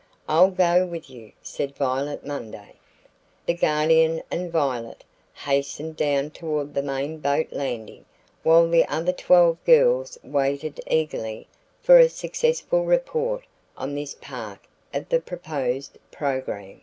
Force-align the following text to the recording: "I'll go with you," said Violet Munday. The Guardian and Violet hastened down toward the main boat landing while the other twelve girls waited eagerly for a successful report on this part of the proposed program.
"I'll 0.27 0.49
go 0.49 0.83
with 0.83 1.11
you," 1.11 1.31
said 1.43 1.75
Violet 1.75 2.25
Munday. 2.25 2.71
The 3.45 3.53
Guardian 3.53 4.23
and 4.31 4.51
Violet 4.51 5.03
hastened 5.35 5.95
down 5.95 6.31
toward 6.31 6.73
the 6.73 6.81
main 6.81 7.19
boat 7.19 7.49
landing 7.53 8.05
while 8.41 8.67
the 8.67 8.87
other 8.91 9.11
twelve 9.13 9.63
girls 9.63 10.17
waited 10.23 10.81
eagerly 10.87 11.45
for 11.83 11.99
a 11.99 12.09
successful 12.09 12.83
report 12.83 13.43
on 13.77 13.93
this 13.93 14.15
part 14.15 14.61
of 14.91 15.07
the 15.07 15.19
proposed 15.19 15.99
program. 16.11 16.79